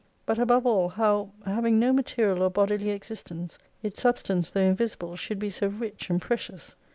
But 0.25 0.39
above 0.39 0.65
all 0.65 0.89
how, 0.89 1.29
having 1.45 1.77
no 1.77 1.93
material 1.93 2.41
or 2.41 2.49
bodily 2.49 2.89
existence, 2.89 3.59
its 3.83 4.01
substance, 4.01 4.49
though 4.49 4.61
invisible, 4.61 5.15
should 5.15 5.37
be 5.37 5.51
so 5.51 5.67
rich 5.67 6.09
and 6.09 6.19
precious. 6.19 6.75